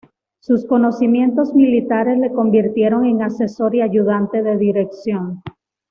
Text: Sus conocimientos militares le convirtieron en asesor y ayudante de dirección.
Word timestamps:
Sus 0.39 0.65
conocimientos 0.65 1.53
militares 1.53 2.17
le 2.17 2.31
convirtieron 2.33 3.05
en 3.05 3.21
asesor 3.21 3.75
y 3.75 3.81
ayudante 3.83 4.41
de 4.41 4.57
dirección. 4.57 5.43